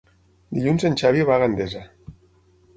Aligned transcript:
Dilluns 0.57 0.85
en 0.89 0.97
Xavi 1.03 1.27
va 1.29 1.37
a 1.37 1.39
Gandesa. 1.45 1.85